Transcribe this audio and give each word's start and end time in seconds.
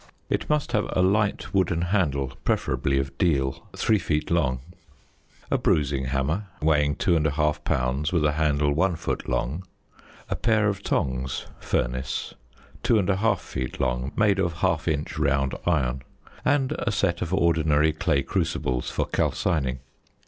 It 0.31 0.49
must 0.49 0.71
have 0.71 0.87
a 0.93 1.03
light 1.03 1.53
wooden 1.53 1.83
handle 1.83 2.35
(preferably 2.43 2.97
of 2.97 3.15
deal) 3.19 3.67
3 3.77 3.99
feet 3.99 4.31
long. 4.31 4.61
A 5.51 5.59
bruising 5.59 6.05
hammer, 6.05 6.47
weighing 6.59 6.95
2 6.95 7.19
1/2 7.19 7.63
pounds, 7.63 8.11
with 8.11 8.25
a 8.25 8.31
handle 8.31 8.73
1 8.73 8.95
foot 8.95 9.29
long. 9.29 9.63
A 10.27 10.35
pair 10.35 10.69
of 10.69 10.81
tongs 10.81 11.45
(furnace) 11.59 12.33
2 12.81 12.95
1/2 12.95 13.37
feet 13.41 13.79
long, 13.79 14.11
made 14.15 14.39
of 14.39 14.55
1/2 14.55 14.87
inch 14.91 15.19
round 15.19 15.53
iron. 15.67 16.01
And 16.43 16.71
a 16.79 16.91
set 16.91 17.21
of 17.21 17.31
ordinary 17.31 17.93
clay 17.93 18.23
crucibles 18.23 18.89
for 18.89 19.05
calcining. 19.05 19.81